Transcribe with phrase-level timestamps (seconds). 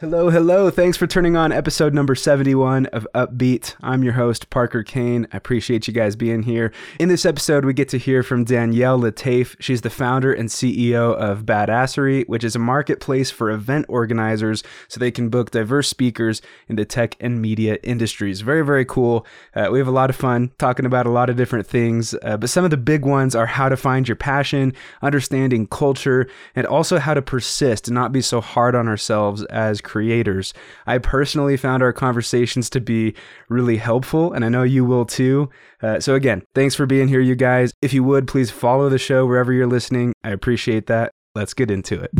[0.00, 0.70] Hello, hello.
[0.70, 3.74] Thanks for turning on episode number 71 of Upbeat.
[3.82, 5.28] I'm your host, Parker Kane.
[5.30, 6.72] I appreciate you guys being here.
[6.98, 9.56] In this episode, we get to hear from Danielle Letayf.
[9.60, 14.98] She's the founder and CEO of Badassery, which is a marketplace for event organizers so
[14.98, 18.40] they can book diverse speakers in the tech and media industries.
[18.40, 19.26] Very, very cool.
[19.54, 22.38] Uh, we have a lot of fun talking about a lot of different things, uh,
[22.38, 24.72] but some of the big ones are how to find your passion,
[25.02, 26.26] understanding culture,
[26.56, 30.54] and also how to persist and not be so hard on ourselves as creators.
[30.86, 33.14] I personally found our conversations to be
[33.48, 35.50] really helpful, and I know you will too.
[35.82, 37.72] Uh, so, again, thanks for being here, you guys.
[37.82, 40.12] If you would, please follow the show wherever you're listening.
[40.22, 41.10] I appreciate that.
[41.34, 42.10] Let's get into it.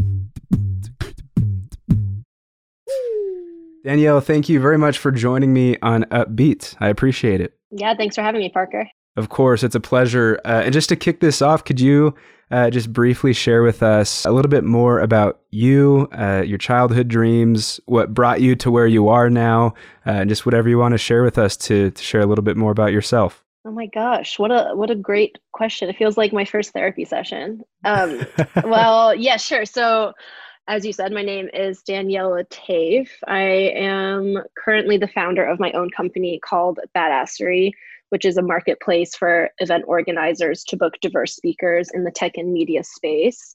[3.85, 6.77] Danielle, thank you very much for joining me on Upbeat.
[6.81, 7.55] I appreciate it.
[7.71, 8.87] Yeah, thanks for having me, Parker.
[9.17, 10.41] Of course, it's a pleasure.
[10.45, 12.15] Uh, and just to kick this off, could you
[12.51, 17.09] uh, just briefly share with us a little bit more about you, uh, your childhood
[17.09, 19.75] dreams, what brought you to where you are now,
[20.07, 22.45] uh, and just whatever you want to share with us to, to share a little
[22.45, 23.45] bit more about yourself?
[23.65, 25.91] Oh my gosh, what a what a great question!
[25.91, 27.63] It feels like my first therapy session.
[27.85, 28.23] Um,
[28.65, 29.67] well, yeah, sure.
[29.67, 30.15] So,
[30.67, 33.11] as you said, my name is Daniela Letayf.
[33.29, 33.43] I
[33.77, 37.73] am currently the founder of my own company called Badassery
[38.11, 42.53] which is a marketplace for event organizers to book diverse speakers in the tech and
[42.53, 43.55] media space.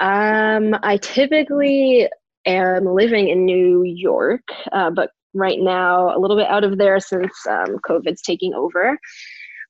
[0.00, 2.08] Um, I typically
[2.46, 4.42] am living in New York,
[4.72, 8.98] uh, but right now a little bit out of there since um, COVID's taking over.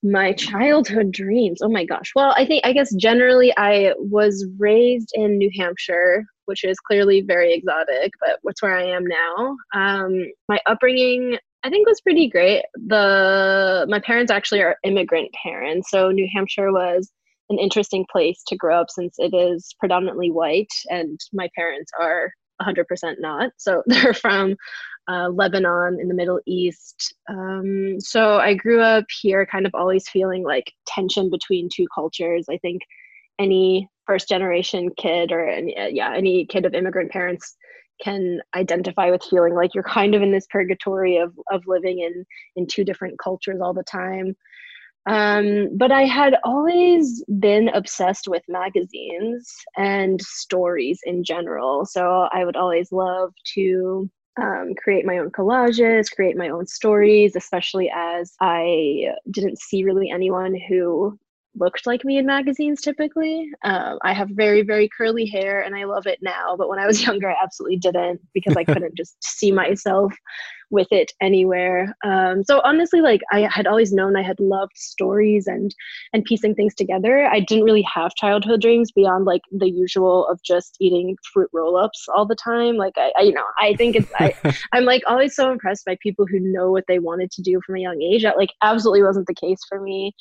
[0.03, 1.61] My childhood dreams.
[1.63, 2.13] Oh my gosh.
[2.15, 7.23] Well, I think, I guess generally I was raised in New Hampshire, which is clearly
[7.23, 9.57] very exotic, but what's where I am now.
[9.75, 12.65] Um, my upbringing I think was pretty great.
[12.75, 17.11] The my parents actually are immigrant parents, so New Hampshire was
[17.51, 22.31] an interesting place to grow up since it is predominantly white, and my parents are
[22.63, 22.85] 100%
[23.19, 23.51] not.
[23.57, 24.55] So they're from
[25.09, 27.13] uh, Lebanon in the Middle East.
[27.29, 32.47] Um, so I grew up here, kind of always feeling like tension between two cultures.
[32.49, 32.83] I think
[33.41, 37.57] any first generation kid or any, yeah any kid of immigrant parents
[38.03, 42.25] can identify with feeling like you're kind of in this purgatory of of living in
[42.57, 44.37] in two different cultures all the time
[45.07, 51.87] um, but I had always been obsessed with magazines and stories in general.
[51.87, 57.37] So I would always love to um, create my own collages, create my own stories,
[57.37, 61.17] especially as I didn't see really anyone who
[61.59, 63.51] looked like me in magazines typically.
[63.65, 66.57] Um, I have very, very curly hair and I love it now.
[66.57, 70.13] But when I was younger, I absolutely didn't because I couldn't just see myself
[70.71, 71.95] with it anywhere.
[72.05, 75.75] Um, so honestly, like I had always known I had loved stories and
[76.13, 77.27] and piecing things together.
[77.27, 82.07] I didn't really have childhood dreams beyond like the usual of just eating fruit roll-ups
[82.15, 82.77] all the time.
[82.77, 84.35] Like I, I you know, I think it's I,
[84.73, 87.77] I'm like always so impressed by people who know what they wanted to do from
[87.77, 88.23] a young age.
[88.23, 90.15] That like absolutely wasn't the case for me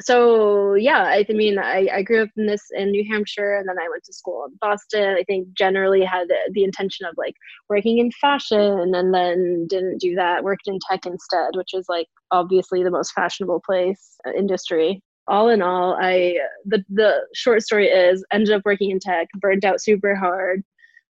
[0.00, 3.76] so yeah i mean I, I grew up in this in new hampshire and then
[3.78, 5.16] i went to school in boston.
[5.16, 7.34] I think generally had the intention of like
[7.68, 12.08] working in fashion and then didn't do that worked in tech instead which is like
[12.32, 15.00] obviously the most fashionable place uh, industry.
[15.28, 19.64] All in all i the the short story is ended up working in tech burned
[19.64, 20.62] out super hard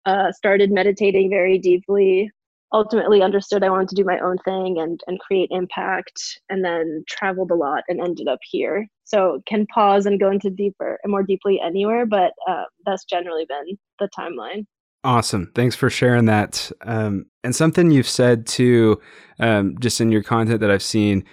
[0.07, 2.31] uh, started meditating very deeply
[2.75, 7.05] ultimately understood I wanted to do my own thing and and create impact and then
[7.09, 8.87] traveled a lot and ended up here.
[9.05, 13.47] So can pause and go into deeper and more deeply anywhere, but uh, that's generally
[13.47, 14.67] been the timeline.
[15.05, 15.53] Awesome.
[15.55, 16.73] Thanks for sharing that.
[16.81, 19.01] Um, and something you've said too,
[19.39, 21.25] um, just in your content that I've seen,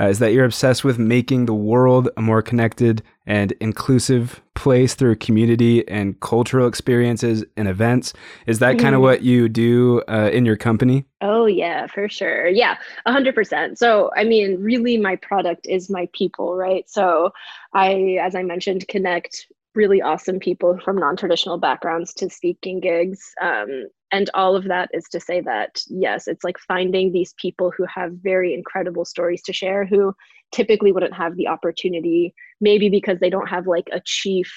[0.00, 4.94] uh, is that you're obsessed with making the world a more connected and inclusive place
[4.94, 8.12] through community and cultural experiences and events.
[8.46, 8.84] Is that mm-hmm.
[8.84, 11.04] kind of what you do uh, in your company?
[11.20, 12.48] Oh, yeah, for sure.
[12.48, 13.76] Yeah, 100%.
[13.76, 16.88] So, I mean, really, my product is my people, right?
[16.88, 17.32] So,
[17.74, 23.86] I, as I mentioned, connect really awesome people from non-traditional backgrounds to speaking gigs um,
[24.12, 27.84] and all of that is to say that yes it's like finding these people who
[27.92, 30.14] have very incredible stories to share who
[30.52, 34.52] typically wouldn't have the opportunity maybe because they don't have like a chief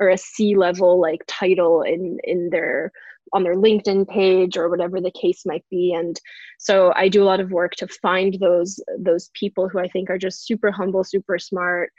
[0.00, 2.92] or a c level like title in in their
[3.32, 5.94] on their linkedin page or whatever the case might be.
[5.94, 6.20] And
[6.58, 10.10] so i do a lot of work to find those those people who i think
[10.10, 11.92] are just super humble super smart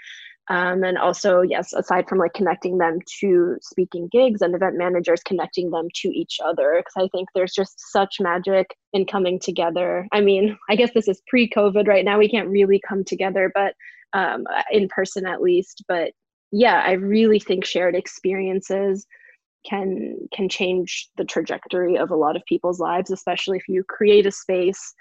[0.50, 5.22] um, and also, yes, aside from like connecting them to speaking gigs and event managers,
[5.24, 10.06] connecting them to each other, because I think there's just such magic in coming together.
[10.12, 12.20] I mean, I guess this is pre COVID right now.
[12.20, 13.74] We can't really come together, but
[14.14, 15.84] um, in person at least.
[15.88, 16.12] But
[16.52, 19.08] yeah, I really think shared experiences
[19.66, 24.26] can can change the trajectory of a lot of people's lives especially if you create
[24.26, 24.94] a space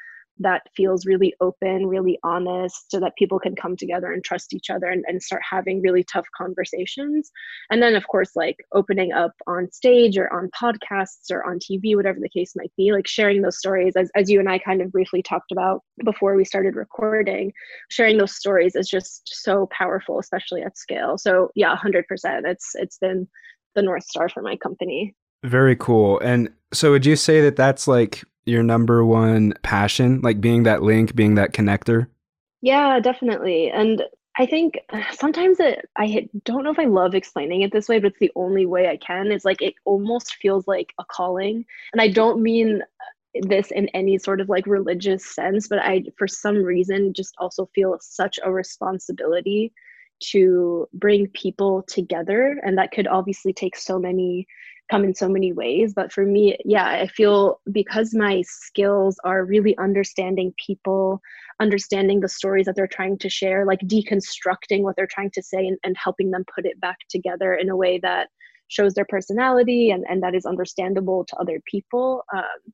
[0.43, 4.71] that feels really open, really honest, so that people can come together and trust each
[4.71, 7.31] other and, and start having really tough conversations.
[7.71, 11.97] And then, of course, like opening up on stage or on podcasts or on TV,
[11.97, 14.83] whatever the case might be, like sharing those stories, as, as you and I kind
[14.83, 17.53] of briefly talked about before we started recording,
[17.91, 21.19] sharing those stories is just so powerful, especially at scale.
[21.19, 22.03] So, yeah, 100%.
[22.45, 23.29] It's It's been
[23.75, 25.15] the North Star for my company.
[25.45, 26.21] Very cool.
[26.21, 30.83] And so, would you say that that's like your number one passion, like being that
[30.83, 32.09] link, being that connector?
[32.61, 33.71] Yeah, definitely.
[33.71, 34.03] And
[34.39, 34.79] I think
[35.13, 38.33] sometimes it, I don't know if I love explaining it this way, but it's the
[38.35, 39.31] only way I can.
[39.31, 41.65] It's like it almost feels like a calling.
[41.93, 42.83] And I don't mean
[43.35, 47.69] this in any sort of like religious sense, but I, for some reason, just also
[47.75, 49.73] feel such a responsibility
[50.31, 52.61] to bring people together.
[52.65, 54.47] And that could obviously take so many
[54.93, 59.45] come in so many ways but for me yeah i feel because my skills are
[59.45, 61.19] really understanding people
[61.61, 65.67] understanding the stories that they're trying to share like deconstructing what they're trying to say
[65.67, 68.29] and, and helping them put it back together in a way that
[68.69, 72.73] shows their personality and, and that is understandable to other people um,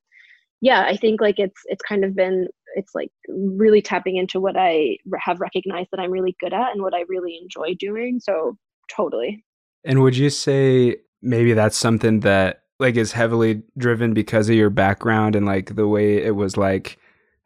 [0.61, 4.57] yeah i think like it's it's kind of been it's like really tapping into what
[4.57, 8.57] i have recognized that i'm really good at and what i really enjoy doing so
[8.89, 9.45] totally.
[9.85, 14.71] And would you say maybe that's something that like is heavily driven because of your
[14.71, 16.99] background and like the way it was like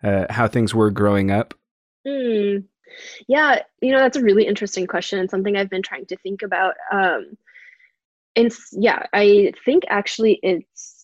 [0.03, 1.55] uh, how things were growing up
[2.07, 2.63] mm.
[3.29, 6.43] yeah you know that's a really interesting question and something i've been trying to think
[6.43, 7.37] about um
[8.37, 11.03] and yeah i think actually it's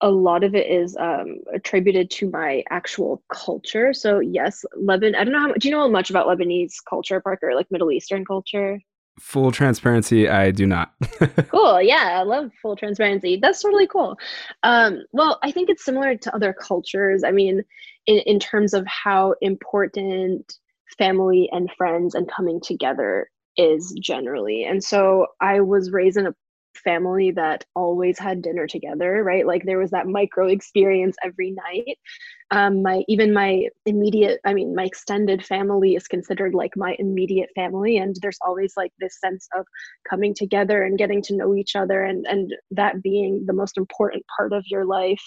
[0.00, 3.94] a lot of it is um, attributed to my actual culture.
[3.94, 5.14] So yes, Lebanon.
[5.14, 5.48] I don't know how.
[5.48, 7.54] Much do you know much about Lebanese culture, Parker?
[7.54, 8.80] Like Middle Eastern culture?
[9.20, 10.92] Full transparency, I do not.
[11.48, 11.80] cool.
[11.80, 13.38] Yeah, I love full transparency.
[13.40, 14.16] That's totally cool.
[14.62, 17.22] Um, well, I think it's similar to other cultures.
[17.24, 17.62] I mean,
[18.06, 20.58] in, in terms of how important
[20.98, 24.64] family and friends and coming together is generally.
[24.64, 26.34] And so I was raised in a
[26.84, 29.46] family that always had dinner together, right?
[29.46, 31.98] Like there was that micro experience every night.
[32.50, 37.50] Um, my even my immediate, I mean, my extended family is considered like my immediate
[37.54, 39.66] family, and there's always like this sense of
[40.08, 44.24] coming together and getting to know each other, and and that being the most important
[44.36, 45.22] part of your life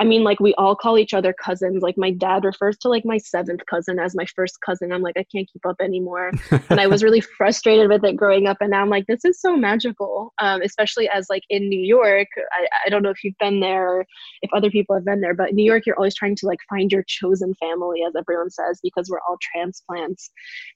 [0.00, 1.82] I mean, like we all call each other cousins.
[1.82, 4.92] Like my dad refers to like my seventh cousin as my first cousin.
[4.92, 6.30] I'm like, I can't keep up anymore.
[6.70, 8.58] and I was really frustrated with it growing up.
[8.60, 10.32] And now I'm like, this is so magical.
[10.40, 13.88] Um, especially as like in New York, I, I don't know if you've been there
[13.88, 14.06] or
[14.42, 16.92] if other people have been there, but New York, you're always trying to like find
[16.92, 20.30] your chosen family, as everyone says, because we're all transplants.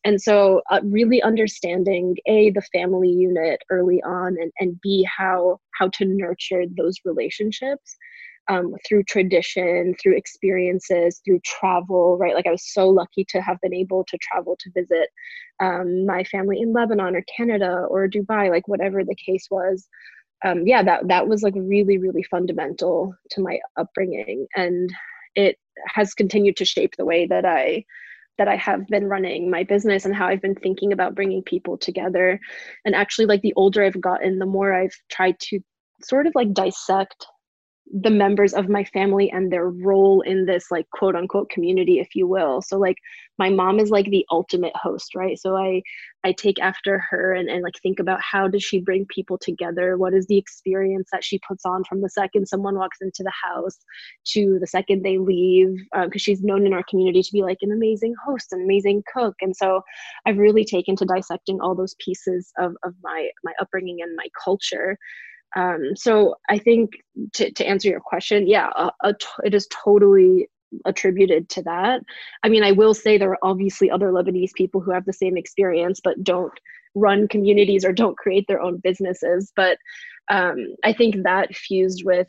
[0.04, 5.58] And so uh, really understanding a the family unit early on and, and b how
[5.78, 7.96] how to nurture those relationships
[8.48, 12.34] um, through tradition, through experiences, through travel, right?
[12.34, 15.08] Like I was so lucky to have been able to travel to visit
[15.60, 19.88] um, my family in Lebanon or Canada or Dubai, like whatever the case was.
[20.44, 24.90] Um, yeah, that that was like really, really fundamental to my upbringing, and
[25.36, 25.56] it
[25.86, 27.84] has continued to shape the way that I
[28.38, 31.76] that I have been running my business and how I've been thinking about bringing people
[31.76, 32.40] together.
[32.84, 35.60] And actually, like the older I've gotten, the more I've tried to
[36.02, 37.26] sort of like dissect
[37.90, 42.14] the members of my family and their role in this like quote unquote community if
[42.14, 42.62] you will.
[42.62, 42.96] So like
[43.38, 45.38] my mom is like the ultimate host right?
[45.38, 45.82] So i
[46.24, 49.98] i take after her and, and like think about how does she bring people together?
[49.98, 53.32] What is the experience that she puts on from the second someone walks into the
[53.44, 53.78] house
[54.28, 55.74] to the second they leave?
[55.92, 59.02] Because um, she's known in our community to be like an amazing host an amazing
[59.12, 59.34] cook.
[59.40, 59.82] And so
[60.26, 64.28] i've really taken to dissecting all those pieces of, of my my upbringing and my
[64.42, 64.96] culture
[65.56, 66.92] um, so I think
[67.34, 70.48] to, to answer your question, yeah, a, a t- it is totally
[70.86, 72.00] attributed to that.
[72.42, 75.36] I mean, I will say there are obviously other Lebanese people who have the same
[75.36, 76.52] experience but don't
[76.94, 79.52] run communities or don't create their own businesses.
[79.54, 79.78] But
[80.30, 82.28] um, I think that fused with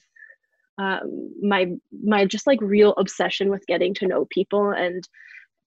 [0.77, 1.71] um, my
[2.03, 5.07] my just like real obsession with getting to know people and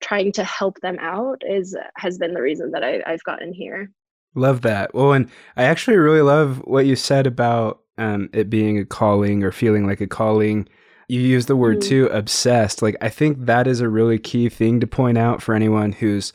[0.00, 3.90] trying to help them out is has been the reason that I, I've gotten here.
[4.37, 4.95] Love that.
[4.95, 9.43] Well, and I actually really love what you said about um, it being a calling
[9.43, 10.69] or feeling like a calling.
[11.09, 11.88] You use the word mm.
[11.88, 12.83] too, obsessed.
[12.83, 16.33] Like, I think that is a really key thing to point out for anyone who's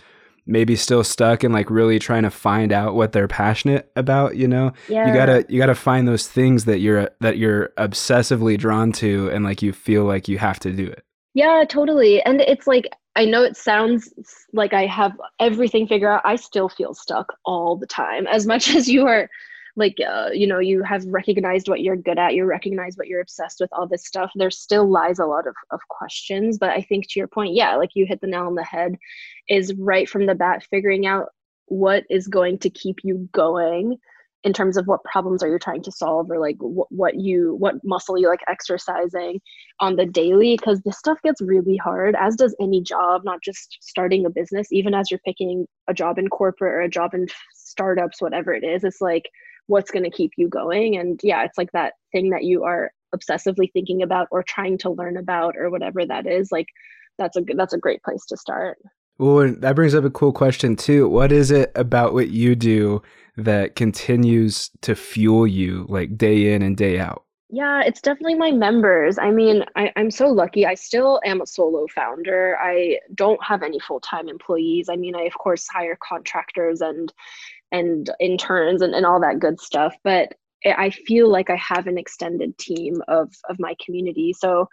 [0.47, 4.47] maybe still stuck and like really trying to find out what they're passionate about you
[4.47, 5.07] know yeah.
[5.07, 9.45] you gotta you gotta find those things that you're that you're obsessively drawn to and
[9.45, 11.03] like you feel like you have to do it
[11.35, 14.13] yeah totally and it's like I know it sounds
[14.53, 16.21] like I have everything figured out.
[16.23, 18.25] I still feel stuck all the time.
[18.27, 19.29] As much as you are
[19.75, 23.21] like uh, you know you have recognized what you're good at you recognize what you're
[23.21, 26.81] obsessed with all this stuff there still lies a lot of, of questions but i
[26.81, 28.95] think to your point yeah like you hit the nail on the head
[29.49, 31.29] is right from the bat figuring out
[31.67, 33.97] what is going to keep you going
[34.43, 37.55] in terms of what problems are you trying to solve or like wh- what you
[37.59, 39.39] what muscle you like exercising
[39.79, 40.57] on the daily?
[40.57, 44.71] Because this stuff gets really hard as does any job not just starting a business.
[44.71, 48.63] Even as you're picking a job in corporate or a job in startups whatever it
[48.63, 49.29] is it's like
[49.67, 50.97] what's going to keep you going?
[50.97, 54.89] And yeah it's like that thing that you are obsessively thinking about or trying to
[54.89, 56.67] learn about or whatever that is like
[57.17, 58.77] that's a that's a great place to start
[59.17, 63.01] well that brings up a cool question too what is it about what you do
[63.37, 67.23] that continues to fuel you like day in and day out?
[67.49, 69.19] Yeah, it's definitely my members.
[69.19, 70.65] I mean, I, am so lucky.
[70.65, 72.57] I still am a solo founder.
[72.61, 74.87] I don't have any full-time employees.
[74.89, 77.11] I mean, I of course hire contractors and
[77.73, 80.33] and interns and, and all that good stuff, but
[80.65, 84.33] I feel like I have an extended team of of my community.
[84.33, 84.69] So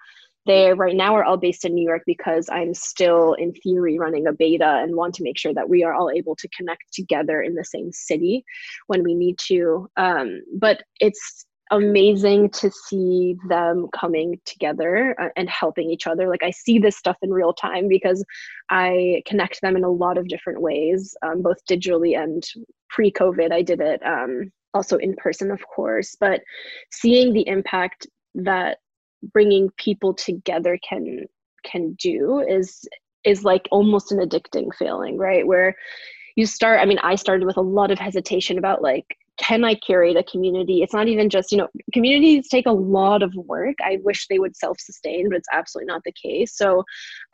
[0.49, 4.27] they right now are all based in New York because I'm still in theory running
[4.27, 7.43] a beta and want to make sure that we are all able to connect together
[7.43, 8.45] in the same city
[8.87, 9.89] when we need to.
[9.99, 16.27] Um, but it's amazing to see them coming together uh, and helping each other.
[16.29, 18.25] Like I see this stuff in real time because
[18.71, 22.43] I connect them in a lot of different ways, um, both digitally and
[22.89, 23.53] pre-COVID.
[23.53, 26.41] I did it um, also in person, of course, but
[26.91, 28.79] seeing the impact that
[29.23, 31.27] bringing people together can
[31.65, 32.89] can do is
[33.25, 35.47] is like almost an addicting feeling right?
[35.47, 35.75] Where
[36.37, 39.05] you start i mean i started with a lot of hesitation about like
[39.39, 40.83] can i curate a community?
[40.83, 43.77] It's not even just you know communities take a lot of work.
[43.83, 46.57] I wish they would self-sustain but it's absolutely not the case.
[46.57, 46.85] So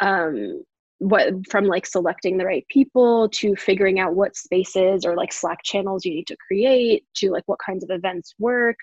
[0.00, 0.62] um
[0.98, 5.58] what from like selecting the right people to figuring out what spaces or like slack
[5.64, 8.76] channels you need to create to like what kinds of events work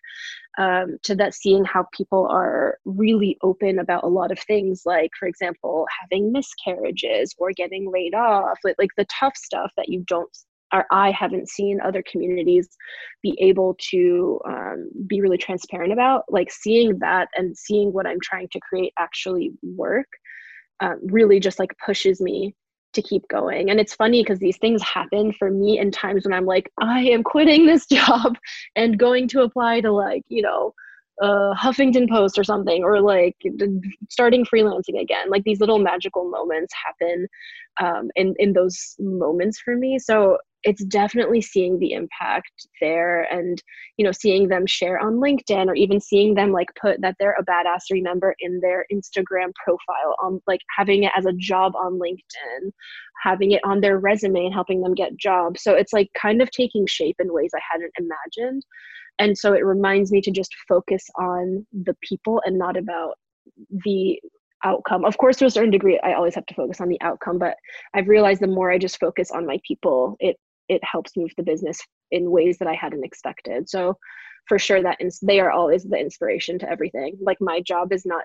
[0.57, 5.09] um, to that seeing how people are really open about a lot of things like
[5.17, 10.03] for example having miscarriages or getting laid off like, like the tough stuff that you
[10.07, 10.29] don't
[10.73, 12.69] or I haven't seen other communities
[13.21, 16.23] be able to um, be really transparent about.
[16.29, 20.07] Like seeing that and seeing what I'm trying to create actually work
[20.81, 22.55] um, really just like pushes me
[22.93, 23.69] to keep going.
[23.69, 27.01] And it's funny because these things happen for me in times when I'm like, I
[27.01, 28.37] am quitting this job
[28.75, 30.73] and going to apply to like, you know,
[31.21, 33.35] uh, Huffington Post or something, or like
[34.09, 35.29] starting freelancing again.
[35.29, 37.27] Like these little magical moments happen
[37.79, 39.99] um, in in those moments for me.
[39.99, 43.61] So it's definitely seeing the impact there and
[43.97, 47.35] you know seeing them share on linkedin or even seeing them like put that they're
[47.39, 51.99] a badassery member in their instagram profile on like having it as a job on
[51.99, 52.71] linkedin
[53.23, 56.51] having it on their resume and helping them get jobs so it's like kind of
[56.51, 58.63] taking shape in ways i hadn't imagined
[59.19, 63.17] and so it reminds me to just focus on the people and not about
[63.83, 64.19] the
[64.63, 65.05] outcome.
[65.05, 67.55] Of course, to a certain degree, I always have to focus on the outcome, but
[67.93, 70.37] I've realized the more I just focus on my people, it
[70.71, 73.69] it helps move the business in ways that I hadn't expected.
[73.69, 73.97] So
[74.47, 77.17] for sure that ins- they are always the inspiration to everything.
[77.21, 78.23] Like my job is not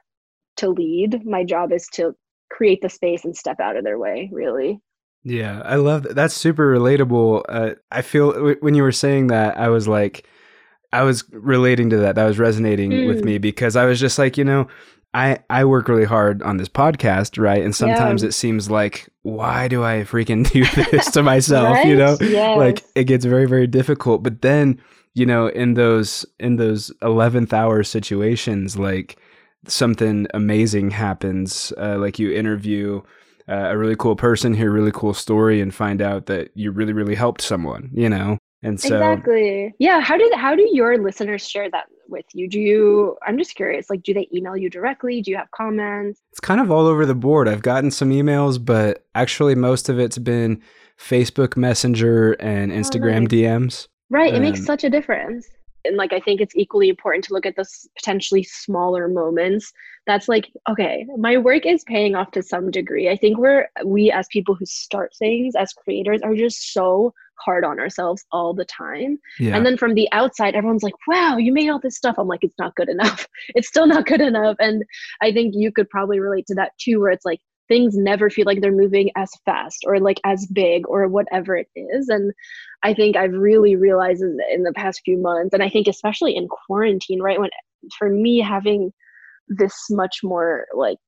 [0.59, 2.15] to lead, my job is to
[2.51, 4.81] create the space and step out of their way, really.
[5.25, 6.15] Yeah, I love that.
[6.15, 7.43] That's super relatable.
[7.49, 10.25] Uh, I feel w- when you were saying that, I was like,
[10.93, 12.15] I was relating to that.
[12.15, 13.09] That was resonating mm.
[13.09, 14.69] with me because I was just like, you know,
[15.17, 17.63] I I work really hard on this podcast, right?
[17.63, 18.29] And sometimes yeah.
[18.29, 21.87] it seems like why do I freaking do this to myself, right?
[21.87, 22.19] you know?
[22.21, 22.59] Yes.
[22.59, 24.79] Like it gets very very difficult, but then,
[25.15, 29.19] you know, in those in those 11th hour situations like
[29.67, 33.01] something amazing happens, uh, like you interview
[33.49, 36.71] uh, a really cool person, hear a really cool story and find out that you
[36.71, 38.37] really really helped someone, you know?
[38.63, 39.75] And so Exactly.
[39.79, 42.49] Yeah, how do how do your listeners share that with you?
[42.49, 45.21] Do you I'm just curious, like do they email you directly?
[45.21, 46.21] Do you have comments?
[46.31, 47.49] It's kind of all over the board.
[47.49, 50.63] I've gotten some emails, but actually most of it's been
[50.99, 53.29] Facebook Messenger and oh, Instagram.
[53.29, 53.89] DMs.
[54.11, 55.49] Right, um, it makes um, such a difference.
[55.85, 59.73] And like I think it's equally important to look at the potentially smaller moments.
[60.07, 63.09] That's like, okay, my work is paying off to some degree.
[63.09, 67.13] I think we're we as people who start things as creators are just so
[67.45, 69.19] hard on ourselves all the time.
[69.39, 69.57] Yeah.
[69.57, 72.17] And then from the outside, everyone's like, wow, you made all this stuff.
[72.19, 73.27] I'm like, it's not good enough.
[73.55, 74.57] It's still not good enough.
[74.59, 74.85] And
[75.23, 78.45] I think you could probably relate to that too, where it's like things never feel
[78.45, 82.09] like they're moving as fast or like as big or whatever it is.
[82.09, 82.33] And
[82.83, 86.37] I think I've really realized in, in the past few months, and I think especially
[86.37, 87.39] in quarantine, right?
[87.39, 87.51] When
[87.99, 88.93] for me, having
[89.49, 90.99] this much more like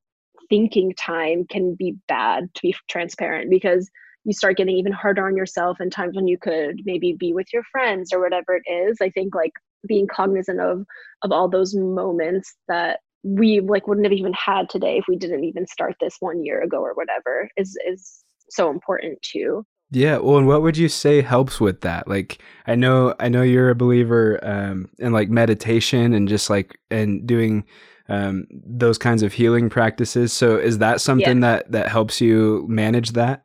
[0.48, 3.90] thinking time can be bad to be transparent because
[4.24, 7.46] you start getting even harder on yourself and times when you could maybe be with
[7.52, 8.98] your friends or whatever it is.
[9.00, 9.52] I think like
[9.86, 10.84] being cognizant of
[11.22, 15.44] of all those moments that we like wouldn't have even had today if we didn't
[15.44, 19.64] even start this one year ago or whatever is is so important too.
[19.90, 22.08] Yeah well and what would you say helps with that?
[22.08, 26.78] Like i know i know you're a believer um in like meditation and just like
[26.90, 27.64] and doing
[28.08, 30.32] um those kinds of healing practices.
[30.32, 31.58] So is that something yeah.
[31.58, 33.44] that that helps you manage that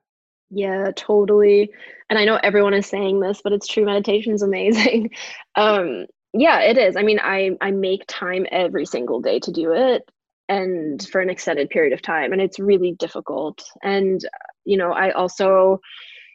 [0.53, 1.71] yeah totally.
[2.09, 5.11] And i know everyone is saying this but it's true meditation is amazing.
[5.55, 6.95] Um yeah it is.
[6.95, 10.03] I mean i i make time every single day to do it
[10.49, 13.63] and for an extended period of time and it's really difficult.
[13.83, 14.21] And
[14.65, 15.79] you know i also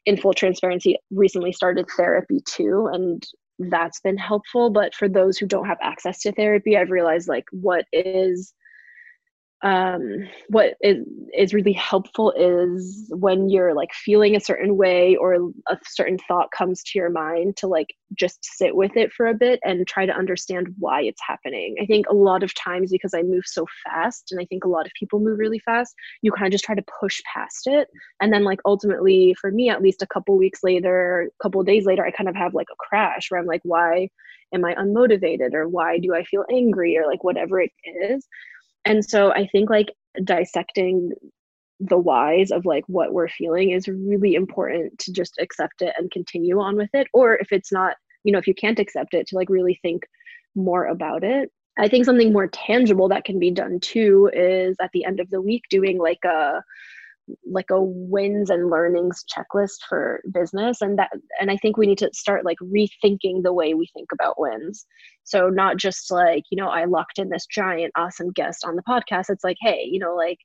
[0.07, 3.25] in full transparency recently started therapy too and
[3.61, 4.71] that's been helpful.
[4.71, 8.55] But for those who don't have access to therapy i've realized like what is
[9.63, 11.05] um, what is,
[11.37, 15.35] is really helpful is when you're like feeling a certain way or
[15.69, 19.35] a certain thought comes to your mind to like just sit with it for a
[19.35, 21.75] bit and try to understand why it's happening.
[21.83, 24.69] I think a lot of times because I move so fast and I think a
[24.69, 27.89] lot of people move really fast, you kind of just try to push past it.
[28.21, 31.85] And then like ultimately for me, at least a couple weeks later, a couple days
[31.85, 34.09] later, I kind of have like a crash where I'm like, why
[34.55, 38.27] am I unmotivated or why do I feel angry or like whatever it is
[38.89, 39.93] and so i think like
[40.25, 41.13] dissecting
[41.81, 46.11] the whys of like what we're feeling is really important to just accept it and
[46.11, 47.07] continue on with it.
[47.13, 50.05] Or if it's not you know if you can't accept it to like really think
[50.55, 51.51] more about it.
[51.79, 55.31] I think something more tangible that can be done too is at the end of
[55.31, 56.63] the week doing like a
[57.45, 60.81] like a wins and learnings checklist for business.
[60.81, 64.09] And that and i think we need to start like rethinking the way we think
[64.13, 64.87] about wins.
[65.25, 68.83] So not just like you know i locked in this giant awesome guest on the
[68.83, 69.31] podcast.
[69.31, 70.39] It's like hey you know like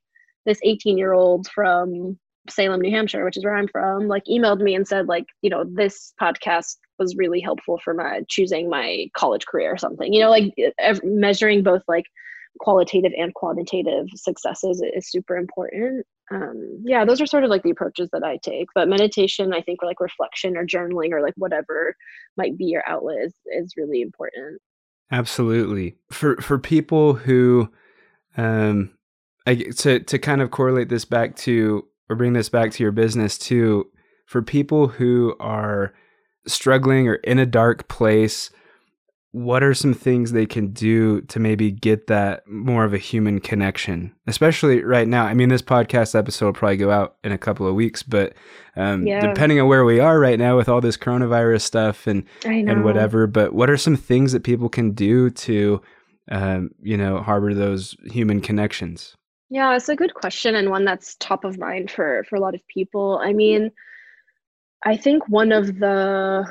[0.46, 2.18] this 18 year old from
[2.50, 5.48] salem new hampshire which is where i'm from like emailed me and said like you
[5.48, 10.12] know this podcast was really helpful for my choosing my college career or something.
[10.12, 10.54] You know like
[11.02, 12.04] measuring both like
[12.60, 17.70] qualitative and quantitative successes is super important um, yeah those are sort of like the
[17.70, 21.34] approaches that i take but meditation i think or like reflection or journaling or like
[21.36, 21.94] whatever
[22.36, 24.60] might be your outlet is, is really important.
[25.10, 25.96] Absolutely.
[26.10, 27.70] For for people who
[28.36, 28.92] um
[29.46, 32.92] I, to to kind of correlate this back to or bring this back to your
[32.92, 33.86] business too
[34.26, 35.92] for people who are
[36.46, 38.50] struggling or in a dark place
[39.34, 43.40] what are some things they can do to maybe get that more of a human
[43.40, 44.14] connection?
[44.28, 47.66] Especially right now i mean this podcast episode will probably go out in a couple
[47.66, 48.32] of weeks but
[48.76, 49.20] um, yeah.
[49.20, 53.26] depending on where we are right now with all this coronavirus stuff and and whatever
[53.26, 55.82] but what are some things that people can do to
[56.30, 59.16] um, you know harbor those human connections?
[59.50, 62.54] Yeah it's a good question and one that's top of mind for for a lot
[62.54, 63.20] of people.
[63.20, 63.72] I mean
[64.84, 66.44] i think one of the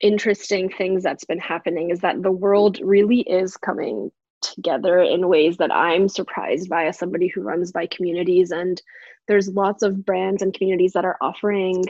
[0.00, 4.10] interesting things that's been happening is that the world really is coming
[4.40, 8.50] together in ways that I'm surprised by as somebody who runs by communities.
[8.50, 8.80] And
[9.28, 11.84] there's lots of brands and communities that are offering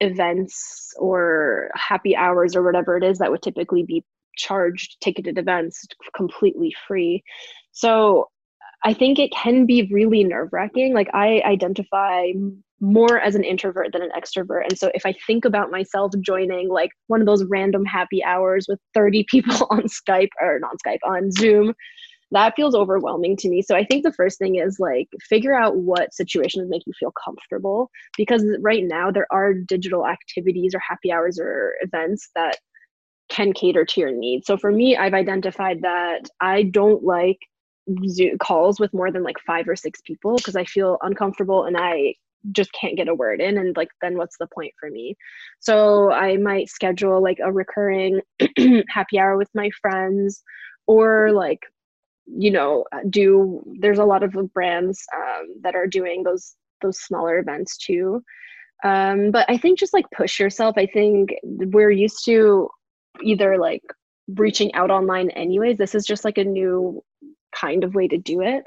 [0.00, 4.04] events or happy hours or whatever it is that would typically be
[4.36, 7.22] charged ticketed events completely free.
[7.72, 8.28] So
[8.84, 10.92] I think it can be really nerve wracking.
[10.92, 12.32] Like I identify
[12.80, 14.64] more as an introvert than an extrovert.
[14.64, 18.66] And so if I think about myself joining like one of those random happy hours
[18.68, 21.74] with 30 people on Skype or not Skype, on Zoom,
[22.32, 23.62] that feels overwhelming to me.
[23.62, 27.12] So I think the first thing is like figure out what situations make you feel
[27.24, 32.56] comfortable because right now there are digital activities or happy hours or events that
[33.28, 34.46] can cater to your needs.
[34.46, 37.38] So for me, I've identified that I don't like
[38.08, 41.76] Zoom calls with more than like five or six people because I feel uncomfortable and
[41.76, 42.14] I
[42.52, 45.16] just can't get a word in and like then what's the point for me?
[45.60, 48.20] So i might schedule like a recurring
[48.88, 50.42] happy hour with my friends
[50.86, 51.60] or like
[52.26, 57.38] you know do there's a lot of brands um, that are doing those those smaller
[57.38, 58.22] events too.
[58.84, 60.76] Um, but i think just like push yourself.
[60.76, 62.68] I think we're used to
[63.22, 63.82] either like
[64.34, 65.78] reaching out online anyways.
[65.78, 67.02] This is just like a new
[67.58, 68.64] kind of way to do it.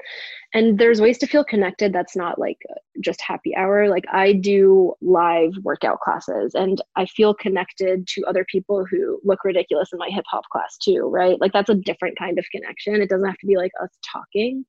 [0.52, 2.58] And there's ways to feel connected that's not like
[3.02, 3.88] just happy hour.
[3.88, 9.44] Like i do live workout classes and i feel connected to other people who look
[9.44, 11.40] ridiculous in my hip hop class too right?
[11.40, 13.00] Like that's a different kind of connection.
[13.00, 14.64] It doesn't have to be like us talking.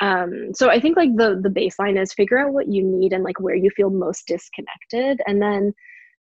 [0.00, 3.22] Um, so i think like the the baseline is figure out what you need and
[3.22, 5.20] like where you feel most disconnected.
[5.26, 5.72] And then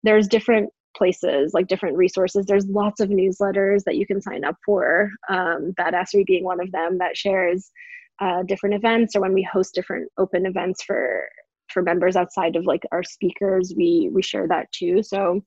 [0.04, 4.56] there's different places like different resources there's lots of newsletters that you can sign up
[4.66, 7.72] for um, badassery being one of them that shares
[8.20, 11.26] uh, different events or when we host different open events for
[11.74, 15.02] for members outside of like our speakers, we we share that too.
[15.04, 15.42] So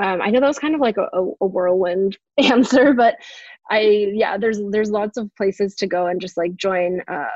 [0.00, 3.16] um, I know that was kind of like a, a whirlwind answer, but
[3.70, 7.28] I yeah, there's there's lots of places to go and just like join um,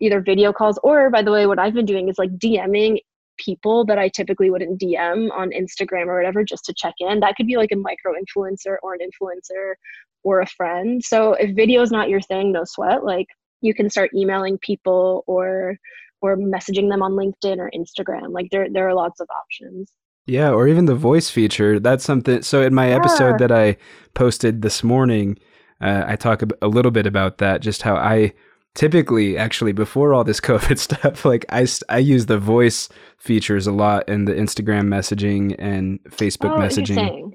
[0.00, 2.98] either video calls or by the way, what I've been doing is like DMing
[3.38, 7.20] people that I typically wouldn't DM on Instagram or whatever just to check in.
[7.20, 9.74] That could be like a micro influencer or an influencer
[10.22, 11.02] or a friend.
[11.04, 13.04] So if video is not your thing, no sweat.
[13.04, 13.26] Like
[13.60, 15.76] you can start emailing people or
[16.20, 18.32] or messaging them on LinkedIn or Instagram.
[18.32, 19.92] Like there there are lots of options.
[20.26, 21.80] Yeah, or even the voice feature.
[21.80, 22.42] That's something.
[22.42, 22.96] So in my yeah.
[22.96, 23.76] episode that I
[24.14, 25.36] posted this morning,
[25.80, 27.60] uh, I talk a little bit about that.
[27.60, 28.34] Just how I
[28.74, 33.72] typically, actually, before all this COVID stuff, like I I use the voice features a
[33.72, 37.32] lot in the Instagram messaging and Facebook oh, messaging.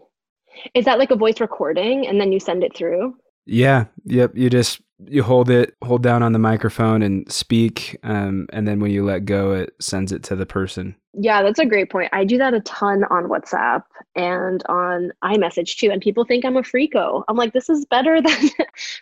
[0.74, 3.16] Is that like a voice recording and then you send it through?
[3.46, 3.86] Yeah.
[4.06, 4.32] Yep.
[4.36, 8.80] You just you hold it, hold down on the microphone and speak, um, and then
[8.80, 10.96] when you let go, it sends it to the person.
[11.14, 12.10] Yeah, that's a great point.
[12.14, 13.84] I do that a ton on WhatsApp
[14.16, 17.24] and on iMessage too, and people think I'm a freako.
[17.28, 18.50] I'm like, this is better than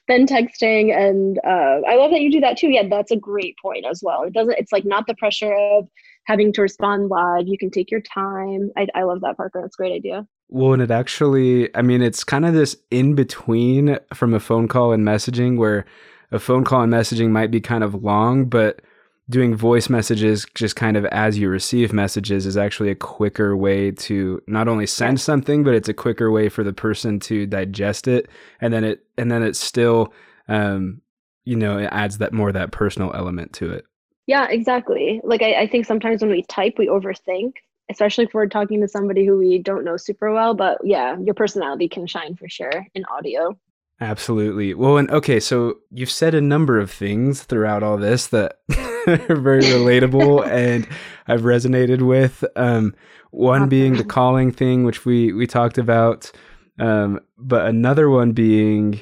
[0.08, 2.70] than texting, and uh, I love that you do that too.
[2.70, 4.24] Yeah, that's a great point as well.
[4.24, 4.58] It doesn't.
[4.58, 5.88] It's like not the pressure of
[6.26, 7.48] having to respond live.
[7.48, 8.72] You can take your time.
[8.76, 9.62] I, I love that, Parker.
[9.62, 10.28] That's a great idea.
[10.50, 14.68] Well, and it actually, I mean, it's kind of this in between from a phone
[14.68, 15.86] call and messaging where
[16.32, 18.82] a phone call and messaging might be kind of long, but
[19.28, 23.90] doing voice messages just kind of as you receive messages is actually a quicker way
[23.90, 28.08] to not only send something, but it's a quicker way for the person to digest
[28.08, 28.28] it.
[28.62, 30.14] And then it, and then it's still,
[30.48, 31.02] um,
[31.44, 33.86] you know, it adds that more that personal element to it.
[34.28, 35.22] Yeah, exactly.
[35.24, 37.54] Like I, I think sometimes when we type, we overthink
[37.90, 40.54] especially if we're talking to somebody who we don't know super well.
[40.54, 43.58] But yeah, your personality can shine for sure in audio.
[44.02, 44.74] Absolutely.
[44.74, 48.58] Well, and okay, so you've said a number of things throughout all this that
[49.08, 50.88] are very relatable and
[51.28, 52.44] I've resonated with.
[52.56, 52.94] Um,
[53.32, 56.32] one being the calling thing, which we we talked about,
[56.80, 59.02] um, but another one being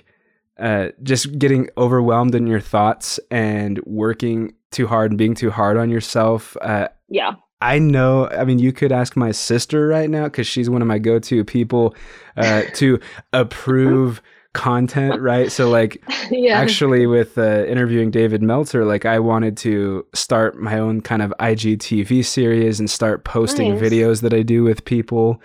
[0.60, 5.78] uh, just getting overwhelmed in your thoughts and working too hard and being too hard
[5.78, 6.58] on yourself.
[6.62, 7.34] Uh, yeah.
[7.64, 8.28] I know.
[8.28, 11.46] I mean, you could ask my sister right now because she's one of my go-to
[11.46, 11.96] people
[12.36, 13.00] uh, to
[13.32, 14.22] approve
[14.52, 15.50] content, right?
[15.50, 16.60] So, like, yeah.
[16.60, 21.34] actually, with uh, interviewing David Meltzer, like, I wanted to start my own kind of
[21.40, 23.82] IGTV series and start posting nice.
[23.82, 25.42] videos that I do with people.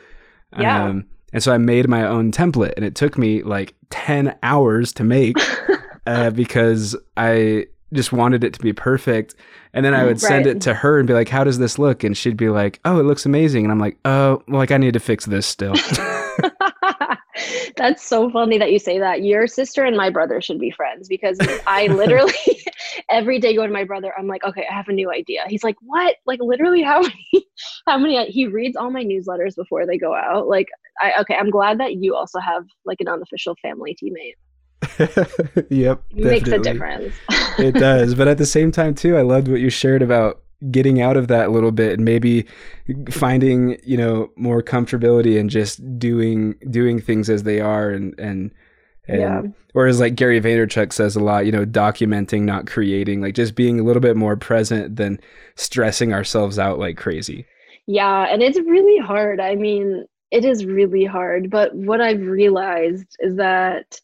[0.59, 0.87] Yeah.
[0.87, 4.93] Um, and so I made my own template, and it took me like ten hours
[4.95, 5.37] to make
[6.07, 9.35] uh, because I just wanted it to be perfect.
[9.73, 12.05] And then I would send it to her and be like, "How does this look?"
[12.05, 14.77] And she'd be like, "Oh, it looks amazing." And I'm like, "Oh, well, like I
[14.79, 15.75] need to fix this still."
[17.77, 19.23] That's so funny that you say that.
[19.23, 22.33] Your sister and my brother should be friends because I literally
[23.11, 24.13] every day go to my brother.
[24.19, 25.45] I'm like, okay, I have a new idea.
[25.49, 26.17] He's like, what?
[26.27, 27.47] Like literally, how many?
[27.87, 28.31] How many?
[28.31, 30.49] He reads all my newsletters before they go out.
[30.49, 30.69] Like,
[31.01, 31.35] I okay.
[31.35, 34.35] I'm glad that you also have like an unofficial family teammate.
[35.71, 36.03] yep.
[36.11, 37.15] It makes a difference.
[37.59, 38.15] it does.
[38.15, 41.29] But at the same time, too, I loved what you shared about getting out of
[41.29, 42.47] that a little bit and maybe
[43.11, 48.53] finding, you know, more comfortability and just doing doing things as they are and and
[49.07, 49.43] and yeah.
[49.75, 53.55] or as like Gary Vaynerchuk says a lot, you know, documenting, not creating, like just
[53.55, 55.19] being a little bit more present than
[55.57, 57.47] stressing ourselves out like crazy.
[57.87, 59.41] Yeah, and it's really hard.
[59.41, 63.99] I mean, it is really hard, but what I've realized is that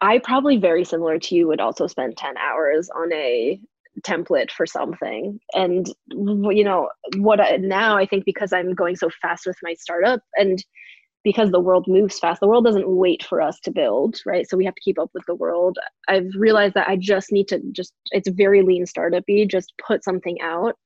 [0.00, 3.60] I probably very similar to you would also spend 10 hours on a
[4.02, 5.38] template for something.
[5.54, 9.74] And you know, what I, now I think because I'm going so fast with my
[9.74, 10.62] startup and
[11.22, 14.48] because the world moves fast, the world doesn't wait for us to build, right?
[14.48, 15.78] So we have to keep up with the world.
[16.08, 20.40] I've realized that I just need to just it's very lean startupy, just put something
[20.40, 20.76] out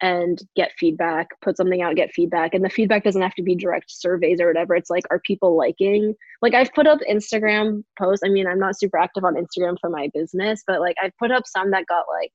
[0.00, 2.54] and get feedback, put something out, get feedback.
[2.54, 4.74] And the feedback doesn't have to be direct surveys or whatever.
[4.74, 6.14] It's like, are people liking?
[6.42, 8.22] Like, I've put up Instagram posts.
[8.24, 11.30] I mean, I'm not super active on Instagram for my business, but like, I've put
[11.30, 12.30] up some that got like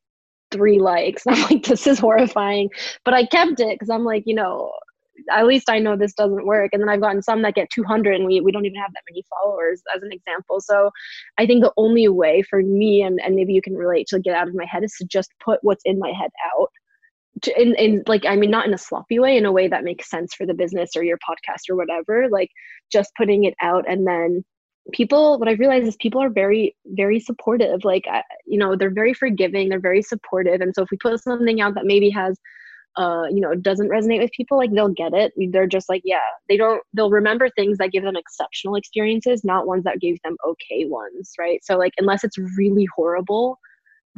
[0.52, 1.24] three likes.
[1.28, 2.70] I'm like, this is horrifying.
[3.06, 4.72] But I kept it because I'm like, you know,
[5.32, 6.70] at least I know this doesn't work.
[6.72, 9.04] And then I've gotten some that get 200 and we, we don't even have that
[9.10, 10.62] many followers as an example.
[10.62, 10.92] So
[11.38, 14.36] I think the only way for me, and, and maybe you can relate to get
[14.36, 16.70] out of my head, is to just put what's in my head out
[17.48, 20.10] in, in like i mean not in a sloppy way in a way that makes
[20.10, 22.50] sense for the business or your podcast or whatever like
[22.92, 24.44] just putting it out and then
[24.92, 28.06] people what i've realized is people are very very supportive like
[28.48, 31.76] you know they're very forgiving they're very supportive and so if we put something out
[31.76, 32.38] that maybe has
[32.98, 35.32] uh you know doesn't resonate with people like they'll get it.
[35.52, 39.68] They're just like yeah they don't they'll remember things that give them exceptional experiences not
[39.68, 41.64] ones that gave them okay ones right?
[41.64, 43.60] So like unless it's really horrible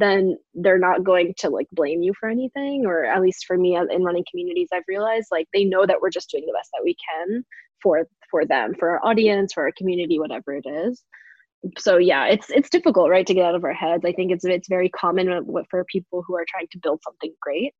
[0.02, 3.76] then they're not going to like blame you for anything or at least for me
[3.76, 6.82] in running communities i've realized like they know that we're just doing the best that
[6.84, 7.44] we can
[7.82, 11.02] for for them for our audience for our community whatever it is.
[11.78, 14.04] So yeah it's it's difficult right to get out of our heads.
[14.04, 17.74] I think it's it's very common for people who are trying to build something great.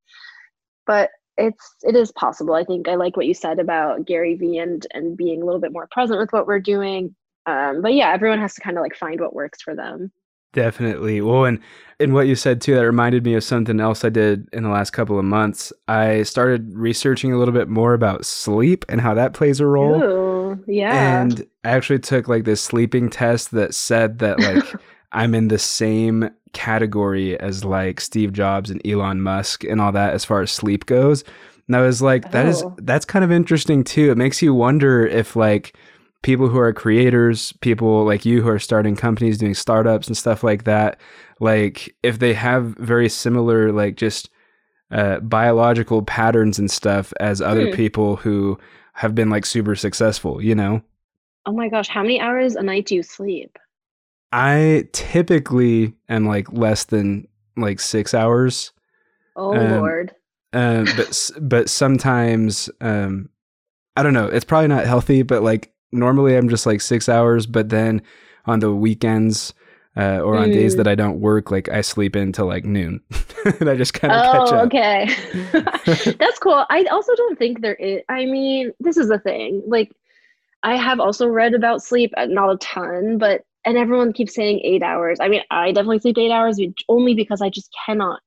[0.87, 2.55] But it's it is possible.
[2.55, 5.61] I think i like what you said about gary vee and and being a little
[5.61, 7.15] bit more present with what we're doing.
[7.47, 10.13] Um, but yeah everyone has to kind of like find what works for them
[10.53, 11.21] Definitely.
[11.21, 11.59] Well, and
[11.99, 14.69] and what you said too, that reminded me of something else I did in the
[14.69, 15.73] last couple of months.
[15.89, 20.03] I started researching a little bit more about sleep and how that plays a role.
[20.03, 21.23] Ooh, yeah.
[21.23, 24.65] And I actually took like this sleeping test that said that like
[25.13, 30.13] I'm in the same category as like Steve Jobs and Elon Musk and all that
[30.13, 31.25] as far as sleep goes.
[31.69, 32.49] And I was like, that oh.
[32.49, 34.11] is that's kind of interesting too.
[34.11, 35.77] It makes you wonder if like
[36.23, 40.43] people who are creators, people like you who are starting companies, doing startups and stuff
[40.43, 40.99] like that,
[41.41, 44.31] like if they have very similar, like just
[44.91, 47.75] uh, biological patterns and stuff as other hmm.
[47.75, 48.59] people who
[48.95, 50.83] have been like super successful, you know?
[51.47, 53.59] Oh my gosh, how many hours a night do you sleep?
[54.31, 58.73] I typically am like less than like six hours.
[59.37, 60.15] Oh um, lord.
[60.53, 63.29] Uh, but but sometimes um,
[63.97, 64.27] I don't know.
[64.27, 68.03] It's probably not healthy, but like normally I'm just like six hours, but then
[68.47, 69.55] on the weekends
[69.97, 70.55] uh, or on mm.
[70.55, 73.01] days that I don't work, like I sleep until like noon,
[73.61, 74.67] and I just kind of oh, catch up.
[74.67, 76.65] okay, that's cool.
[76.71, 78.03] I also don't think there is.
[78.09, 79.63] I mean, this is a thing.
[79.67, 79.93] Like,
[80.63, 84.61] I have also read about sleep, uh, not a ton, but and everyone keeps saying
[84.65, 85.19] eight hours.
[85.21, 88.21] I mean, I definitely sleep eight hours only because I just cannot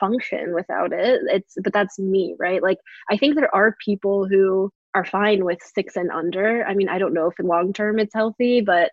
[0.00, 1.20] function without it.
[1.26, 2.62] It's but that's me, right?
[2.62, 2.78] Like,
[3.10, 6.64] I think there are people who are fine with six and under.
[6.64, 8.90] I mean, I don't know if in long term it's healthy, but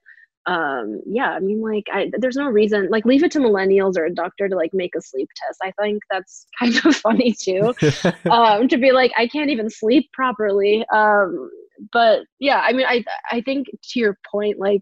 [0.48, 4.06] um yeah i mean like I, there's no reason like leave it to millennials or
[4.06, 6.02] a doctor to like make a sleep test i think.
[6.10, 7.74] That's kind of funny too.
[8.32, 10.86] Um to be like i can't even sleep properly.
[10.94, 11.50] Um
[11.92, 14.82] but yeah i mean i i think to your point like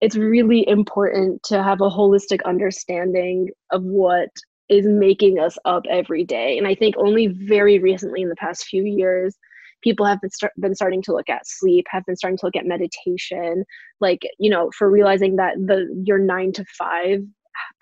[0.00, 4.30] it's really important to have a holistic understanding of what
[4.68, 6.56] is making us up every day.
[6.58, 9.36] And i think only very recently in the past few years
[9.82, 12.56] people have been, start, been starting to look at sleep have been starting to look
[12.56, 13.64] at meditation
[14.00, 17.20] like you know for realizing that the your nine to five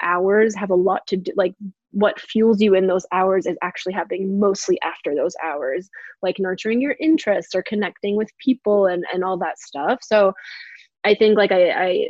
[0.02, 1.54] hours have a lot to do like
[1.92, 5.88] what fuels you in those hours is actually happening mostly after those hours
[6.22, 9.98] like nurturing your interests or connecting with people and and all that stuff.
[10.02, 10.32] So
[11.04, 12.06] i think like i i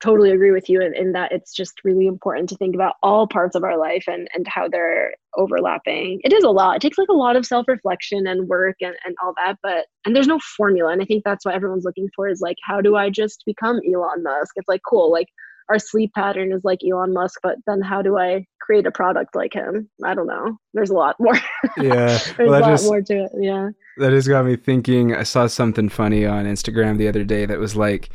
[0.00, 3.26] totally agree with you in, in that it's just really important to think about all
[3.26, 6.20] parts of our life and and how they're overlapping.
[6.24, 6.76] It is a lot.
[6.76, 10.14] It takes like a lot of self-reflection and work and, and all that but and
[10.14, 12.96] there's no formula and i think that's what everyone's looking for is like how do
[12.96, 14.54] i just become elon musk?
[14.56, 15.28] It's like cool like
[15.68, 19.34] our sleep pattern is like elon musk but then how do i create a product
[19.34, 19.88] like him?
[20.04, 20.58] I don't know.
[20.74, 21.34] There's a lot more.
[21.78, 22.18] Yeah.
[22.36, 23.70] There's well, a lot just, more to it yeah.
[23.98, 25.14] that just got me thinking.
[25.14, 28.10] I saw something funny on instagram the other day that was like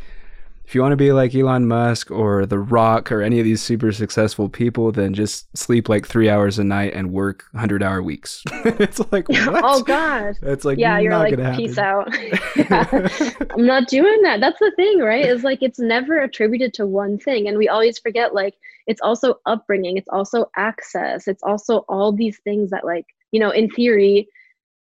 [0.65, 3.61] if you want to be like Elon Musk or The Rock or any of these
[3.61, 8.01] super successful people, then just sleep like three hours a night and work 100 hour
[8.01, 8.43] weeks.
[8.65, 9.63] it's like, oh, what?
[9.63, 10.35] Oh, God.
[10.41, 12.07] It's like, yeah, you're like, peace out.
[12.55, 13.09] yeah.
[13.51, 14.39] I'm not doing that.
[14.39, 15.25] That's the thing, right?
[15.25, 17.47] Is like, it's never attributed to one thing.
[17.47, 18.55] And we always forget, like,
[18.87, 23.49] it's also upbringing, it's also access, it's also all these things that, like, you know,
[23.51, 24.27] in theory,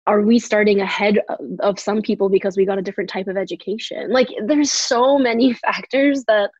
[0.06, 1.20] are we starting ahead
[1.60, 4.12] of some people because we got a different type of education?
[4.12, 6.52] Like there's so many factors that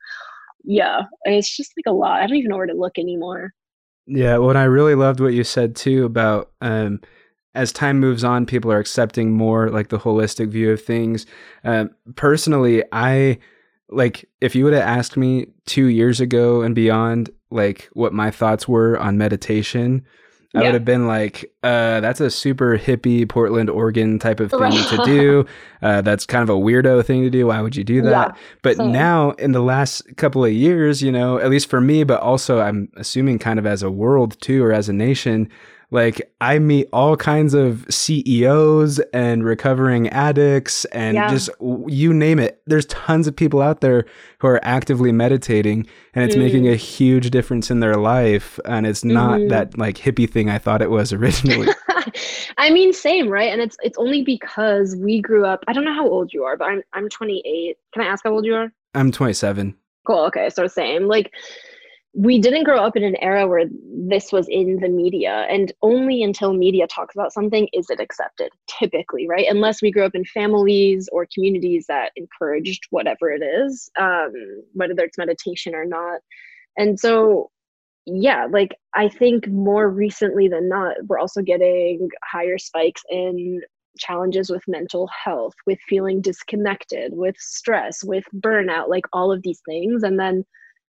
[0.64, 2.22] yeah it's just like a lot.
[2.22, 3.52] I don't even know where to look anymore.
[4.06, 7.00] Yeah well i really loved what you said too about um
[7.56, 11.26] as time moves on people are accepting more like the holistic view of things.
[11.64, 13.38] Um, personally i
[13.90, 18.32] like if you would have asked me two years ago and beyond like what my
[18.32, 20.06] thoughts were on meditation
[20.56, 20.66] I yeah.
[20.66, 25.02] would have been like, uh, that's a super hippie Portland, Oregon type of thing to
[25.06, 25.46] do.
[25.82, 27.48] Uh, that's kind of a weirdo thing to do.
[27.48, 28.30] Why would you do that?
[28.30, 28.92] Yeah, but same.
[28.92, 32.60] now, in the last couple of years, you know, at least for me, but also
[32.60, 35.50] I'm assuming kind of as a world too, or as a nation,
[35.94, 41.30] like I meet all kinds of CEOs and recovering addicts and yeah.
[41.30, 41.52] just
[41.88, 42.62] you name it.
[42.66, 44.06] There's tons of people out there
[44.40, 46.40] who are actively meditating and it's mm.
[46.40, 49.50] making a huge difference in their life and it's not mm-hmm.
[49.50, 51.70] that like hippie thing I thought it was originally.
[52.58, 53.52] I mean same, right?
[53.52, 55.64] And it's it's only because we grew up.
[55.68, 57.78] I don't know how old you are, but I'm I'm 28.
[57.94, 58.74] Can I ask how old you are?
[58.96, 59.76] I'm 27.
[60.08, 60.26] Cool.
[60.26, 61.08] Okay, so same.
[61.08, 61.32] Like
[62.16, 63.66] we didn't grow up in an era where
[64.08, 68.50] this was in the media and only until media talks about something is it accepted
[68.68, 73.90] typically right unless we grew up in families or communities that encouraged whatever it is
[74.00, 74.32] um,
[74.74, 76.20] whether it's meditation or not
[76.78, 77.50] and so
[78.06, 83.62] yeah, like I think more recently than not, we're also getting higher spikes in
[83.98, 89.62] challenges with mental health, with feeling disconnected, with stress, with burnout, like all of these
[89.66, 90.04] things.
[90.04, 90.44] And then,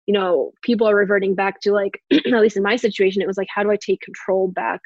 [0.07, 3.37] you know, people are reverting back to like, at least in my situation, it was
[3.37, 4.81] like, how do I take control back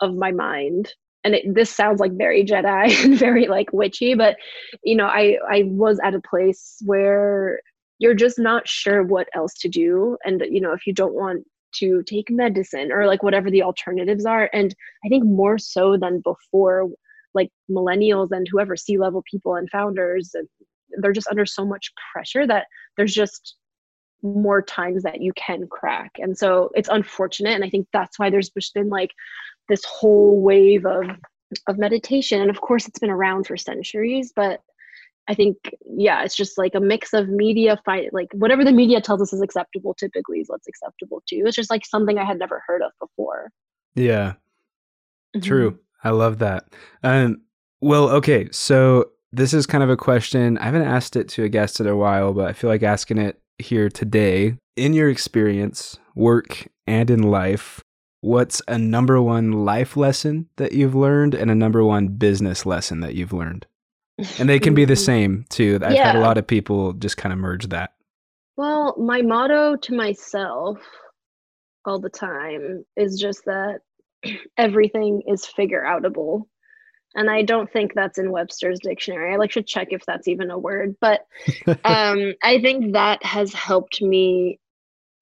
[0.00, 0.92] of my mind?
[1.24, 4.36] And it, this sounds like very Jedi and very like witchy, but
[4.82, 7.60] you know, I I was at a place where
[7.98, 11.44] you're just not sure what else to do, and you know, if you don't want
[11.74, 14.74] to take medicine or like whatever the alternatives are and
[15.06, 16.86] i think more so than before
[17.34, 20.48] like millennials and whoever C level people and founders and
[21.00, 23.56] they're just under so much pressure that there's just
[24.22, 28.30] more times that you can crack and so it's unfortunate and i think that's why
[28.30, 29.10] there's just been like
[29.68, 31.04] this whole wave of
[31.66, 34.60] of meditation and of course it's been around for centuries but
[35.28, 35.56] I think,
[35.96, 39.32] yeah, it's just like a mix of media fight, like whatever the media tells us
[39.32, 41.44] is acceptable typically is what's acceptable too.
[41.46, 43.50] It's just like something I had never heard of before.
[43.94, 44.34] Yeah.
[45.36, 45.46] Mm-hmm.
[45.46, 45.78] True.
[46.02, 46.64] I love that.
[47.04, 47.42] Um,
[47.80, 48.48] well, okay.
[48.50, 50.58] So this is kind of a question.
[50.58, 53.18] I haven't asked it to a guest in a while, but I feel like asking
[53.18, 54.56] it here today.
[54.76, 57.80] In your experience, work, and in life,
[58.20, 63.00] what's a number one life lesson that you've learned and a number one business lesson
[63.00, 63.66] that you've learned?
[64.38, 65.78] and they can be the same too.
[65.82, 66.06] I've yeah.
[66.08, 67.92] had a lot of people just kind of merge that.
[68.56, 70.78] Well, my motto to myself
[71.84, 73.80] all the time is just that
[74.56, 76.42] everything is figure outable.
[77.14, 79.34] And I don't think that's in Webster's dictionary.
[79.34, 81.26] I like should check if that's even a word, but
[81.84, 84.58] um, I think that has helped me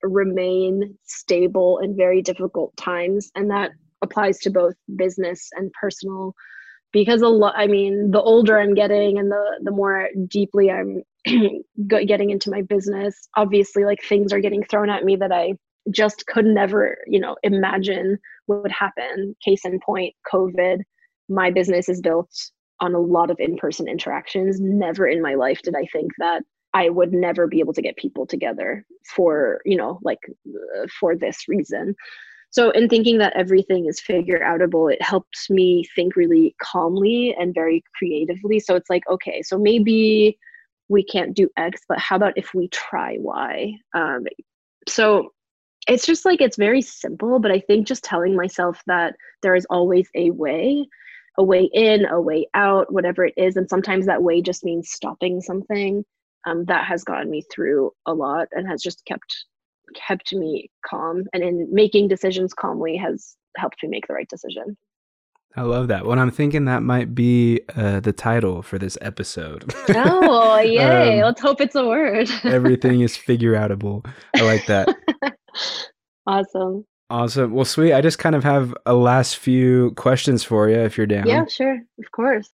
[0.03, 3.73] remain stable in very difficult times, and that
[4.03, 6.35] applies to both business and personal
[6.93, 11.03] because a lot i mean the older i'm getting and the the more deeply i'm
[11.87, 15.53] getting into my business obviously like things are getting thrown at me that i
[15.91, 20.79] just could never you know imagine would happen case in point covid
[21.31, 22.31] my business is built
[22.81, 24.61] on a lot of in-person interactions.
[24.61, 26.43] Never in my life did i think that
[26.75, 31.17] i would never be able to get people together for you know like uh, for
[31.17, 31.95] this reason.
[32.53, 37.55] So in thinking that everything is figure outable it helps me think really calmly and
[37.55, 38.59] very creatively.
[38.59, 40.39] So it's like okay so maybe
[40.89, 43.75] we can't do x but how about if we try y?
[43.95, 44.25] Um,
[44.89, 45.33] so
[45.89, 49.67] it's just like it's very simple but i think just telling myself that there is
[49.71, 50.87] always a way
[51.41, 54.91] a way in a way out whatever it is and sometimes that way just means
[54.91, 56.05] stopping something
[56.47, 59.47] um, that has gotten me through a lot and has just kept
[59.95, 64.77] kept me calm and in making decisions calmly has helped me make the right decision.
[65.57, 66.07] I love that.
[66.07, 69.75] Well, I'm thinking that might be uh, the title for this episode.
[69.89, 71.19] oh, yay.
[71.21, 72.29] um, Let's hope it's a word.
[72.45, 74.07] everything is figure outable.
[74.37, 74.95] I like that.
[76.27, 76.85] awesome.
[77.11, 77.53] Awesome.
[77.53, 77.93] Well, sweet.
[77.93, 81.27] I just kind of have a last few questions for you if you're down.
[81.27, 81.81] Yeah, sure.
[81.99, 82.49] Of course.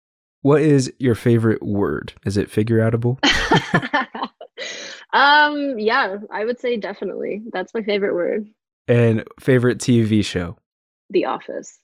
[0.42, 2.12] What is your favorite word?
[2.26, 3.18] Is it figure outable?
[5.12, 7.42] Um, yeah, I would say definitely.
[7.52, 8.48] That's my favorite word.
[8.88, 10.56] And favorite TV show?
[11.10, 11.78] The Office.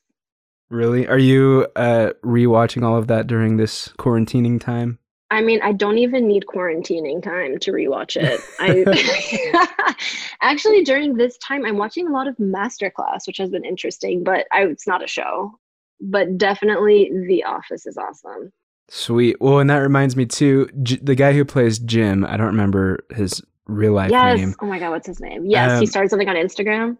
[0.71, 1.07] Really?
[1.07, 4.99] Are you uh rewatching all of that during this quarantining time?
[5.31, 8.41] I mean, I don't even need quarantining time to rewatch it.
[8.59, 9.97] I
[10.41, 14.47] actually during this time I'm watching a lot of Masterclass, which has been interesting, but
[14.53, 15.59] I, it's not a show.
[16.01, 18.53] But definitely The Office is awesome.
[18.89, 19.37] Sweet.
[19.41, 20.69] Well, and that reminds me too.
[20.83, 24.39] J- the guy who plays Jim, I don't remember his real life yes.
[24.39, 24.55] name.
[24.61, 25.45] Oh my god, what's his name?
[25.45, 26.97] Yes, um, he started something on Instagram.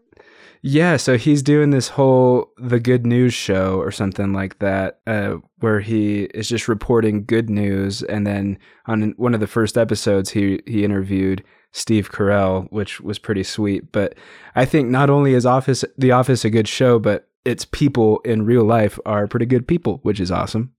[0.63, 5.37] Yeah, so he's doing this whole the good news show or something like that, uh,
[5.61, 10.31] where he is just reporting good news, and then on one of the first episodes,
[10.31, 13.93] he he interviewed Steve Carell, which was pretty sweet.
[13.93, 14.15] But
[14.57, 18.45] I think not only is Office The Office a good show, but its people in
[18.45, 20.73] real life are pretty good people, which is awesome.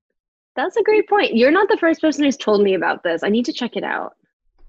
[0.55, 1.35] That's a great point.
[1.35, 3.23] You're not the first person who's told me about this.
[3.23, 4.15] I need to check it out.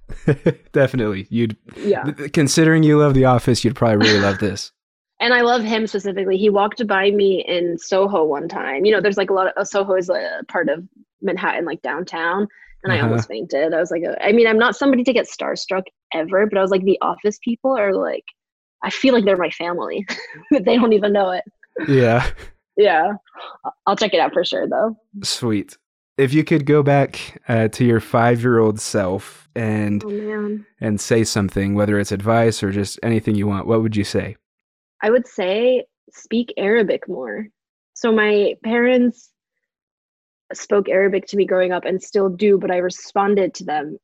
[0.73, 1.27] Definitely.
[1.31, 2.05] You'd yeah.
[2.33, 4.73] Considering you love The Office, you'd probably really love this.
[5.20, 6.38] And I love him specifically.
[6.38, 8.87] He walked by me in Soho one time.
[8.87, 10.82] You know, there's like a lot of uh, Soho is a part of
[11.20, 12.49] Manhattan, like downtown.
[12.82, 13.03] And uh-huh.
[13.03, 13.74] I almost fainted.
[13.74, 15.82] I was like, I mean, I'm not somebody to get starstruck
[16.14, 18.24] ever, but I was like, the office people are like,
[18.82, 20.07] I feel like they're my family,
[20.51, 21.45] but they don't even know it.
[21.88, 22.28] Yeah.
[22.76, 23.12] Yeah.
[23.84, 24.97] I'll check it out for sure, though.
[25.22, 25.76] Sweet.
[26.16, 30.99] If you could go back uh, to your five year old self and oh, and
[30.99, 34.36] say something, whether it's advice or just anything you want, what would you say?
[35.03, 37.46] I would say speak Arabic more.
[37.94, 39.30] So my parents
[40.53, 43.98] spoke Arabic to me growing up and still do, but I responded to them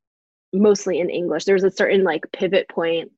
[0.52, 1.44] mostly in English.
[1.44, 3.10] There was a certain like pivot point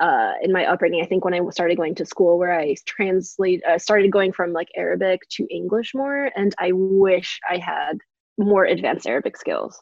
[0.00, 1.02] uh, in my upbringing.
[1.02, 4.52] I think when I started going to school, where I translate, uh, started going from
[4.52, 7.98] like Arabic to English more, and I wish I had
[8.38, 9.80] more advanced Arabic skills.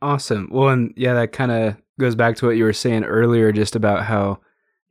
[0.00, 0.48] Awesome.
[0.50, 3.76] Well, and yeah, that kind of goes back to what you were saying earlier, just
[3.76, 4.40] about how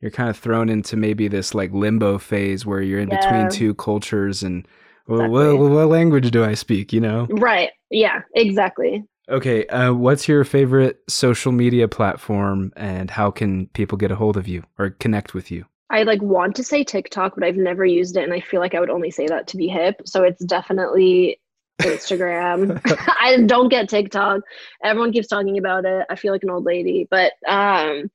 [0.01, 3.19] you're kind of thrown into maybe this like limbo phase where you're in Yeah.
[3.19, 4.67] between two cultures and
[5.07, 5.53] well, Exactly.
[5.57, 6.93] what, what language do I speak?
[6.93, 7.27] You know.
[7.29, 7.71] Right.
[7.89, 8.21] Yeah.
[8.35, 9.03] Exactly.
[9.29, 9.65] Okay.
[9.67, 14.47] Uh, what's your favorite social media platform, and how can people get a hold of
[14.47, 15.65] you or connect with you?
[15.89, 18.75] I like want to say TikTok, but I've never used it, and I feel like
[18.75, 20.01] I would only say that to be hip.
[20.05, 21.39] So it's definitely
[21.81, 22.79] Instagram.
[23.19, 24.41] I don't get TikTok.
[24.83, 26.05] Everyone keeps talking about it.
[26.09, 28.09] I feel like an old lady, but um,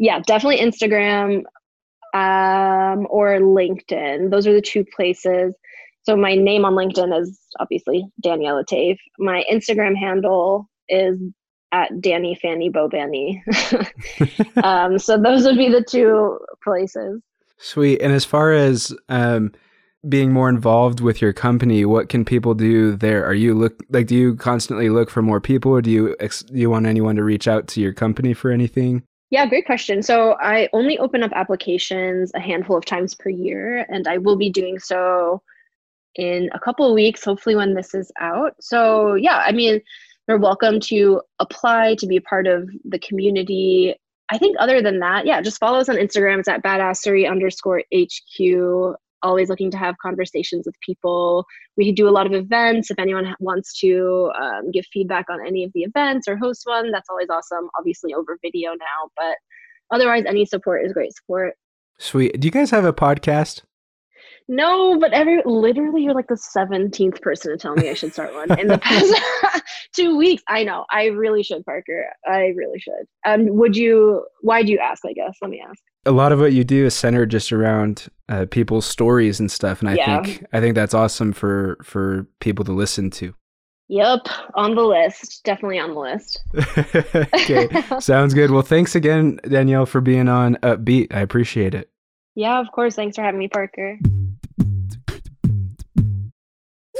[0.00, 1.42] yeah, definitely Instagram
[2.14, 4.30] um, or LinkedIn.
[4.30, 5.54] Those are the two places.
[6.04, 8.96] So my name on LinkedIn is obviously Danielle Letayf.
[9.18, 11.18] My Instagram handle is
[11.72, 13.42] at Danny Fanny Bobani.
[14.64, 17.20] um, so those would be the two places.
[17.58, 18.00] Sweet.
[18.00, 19.52] And as far as um,
[20.08, 23.22] being more involved with your company, what can people do there?
[23.26, 26.42] Are you look like do you constantly look for more people, or do you ex-
[26.42, 29.02] do you want anyone to reach out to your company for anything?
[29.30, 30.02] Yeah, great question.
[30.02, 34.36] So I only open up applications a handful of times per year, and I will
[34.36, 35.40] be doing so
[36.16, 38.56] in a couple of weeks, hopefully when this is out.
[38.60, 39.80] So yeah, I mean,
[40.26, 43.94] they're welcome to apply to be a part of the community.
[44.30, 46.40] I think other than that, yeah, just follow us on Instagram.
[46.40, 48.96] It's at badassery underscore HQ.
[49.22, 51.46] Always looking to have conversations with people.
[51.76, 52.90] We do a lot of events.
[52.90, 56.90] If anyone wants to um, give feedback on any of the events or host one,
[56.90, 57.68] that's always awesome.
[57.78, 59.36] Obviously over video now, but
[59.90, 61.54] otherwise, any support is great support.
[61.98, 62.40] Sweet.
[62.40, 63.62] Do you guys have a podcast?
[64.52, 68.34] No, but every literally you're like the 17th person to tell me I should start
[68.34, 69.62] one in the past
[69.94, 70.42] two weeks.
[70.48, 70.86] I know.
[70.90, 72.06] I really should, Parker.
[72.26, 73.06] I really should.
[73.24, 75.36] Um, would you why do you ask, I guess?
[75.40, 75.80] Let me ask.
[76.04, 79.82] A lot of what you do is centered just around uh, people's stories and stuff,
[79.82, 80.20] and I Yeah.
[80.20, 83.32] think I think that's awesome for for people to listen to.
[83.86, 85.44] Yep, on the list.
[85.44, 86.40] Definitely on the list.
[87.34, 87.68] okay,
[88.00, 88.50] sounds good.
[88.50, 91.14] Well, thanks again, Danielle, for being on Upbeat.
[91.14, 91.88] I appreciate it.
[92.34, 92.96] Yeah, of course.
[92.96, 93.98] Thanks for having me, Parker.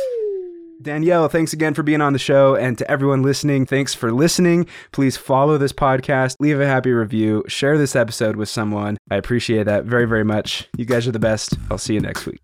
[0.83, 2.55] Danielle, thanks again for being on the show.
[2.55, 4.67] And to everyone listening, thanks for listening.
[4.93, 8.97] Please follow this podcast, leave a happy review, share this episode with someone.
[9.11, 10.69] I appreciate that very, very much.
[10.79, 11.55] You guys are the best.
[11.71, 12.41] I'll see you next week.